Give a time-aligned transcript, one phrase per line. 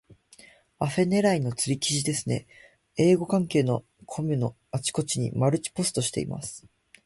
[0.79, 2.47] アフィ狙いの釣り記事ですね。
[2.97, 6.65] 英語関係のコミュのあちこちにマルチポストしています。